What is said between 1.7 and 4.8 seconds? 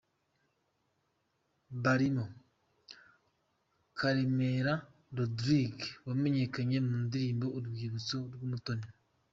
barimo: Karemera